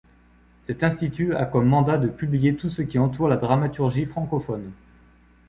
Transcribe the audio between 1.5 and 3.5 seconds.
mandat de publier tout ce qui entoure la